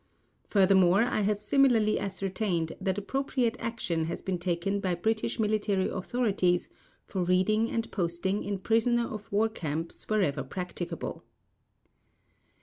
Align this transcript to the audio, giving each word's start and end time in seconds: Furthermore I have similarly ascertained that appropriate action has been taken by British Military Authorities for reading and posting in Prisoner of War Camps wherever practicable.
Furthermore 0.47 1.03
I 1.03 1.21
have 1.21 1.43
similarly 1.43 1.99
ascertained 1.99 2.73
that 2.81 2.97
appropriate 2.97 3.55
action 3.59 4.05
has 4.05 4.23
been 4.23 4.39
taken 4.39 4.79
by 4.79 4.95
British 4.95 5.37
Military 5.37 5.87
Authorities 5.89 6.69
for 7.05 7.23
reading 7.23 7.69
and 7.69 7.91
posting 7.91 8.43
in 8.43 8.57
Prisoner 8.57 9.07
of 9.07 9.31
War 9.31 9.47
Camps 9.47 10.09
wherever 10.09 10.41
practicable. 10.43 11.23